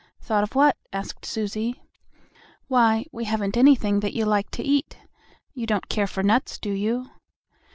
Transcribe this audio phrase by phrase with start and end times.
[0.19, 1.79] "Thought of what?" asked Susie.
[2.67, 4.97] "Why, we haven't anything that you like to eat.
[5.53, 7.11] You don't care for nuts, do you?"